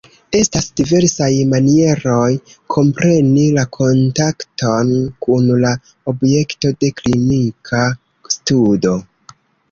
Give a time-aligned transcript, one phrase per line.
[0.37, 2.29] Estas diversaj manieroj
[2.75, 4.93] kompreni la kontakton
[5.25, 5.73] kun la
[6.13, 7.83] objekto de klinika
[8.37, 8.95] studo.